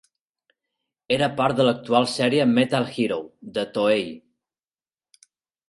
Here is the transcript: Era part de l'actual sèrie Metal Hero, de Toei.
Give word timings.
Era 1.17 1.27
part 1.41 1.59
de 1.59 1.67
l'actual 1.67 2.09
sèrie 2.15 2.49
Metal 2.55 2.89
Hero, 2.97 3.21
de 3.61 3.69
Toei. 3.79 4.11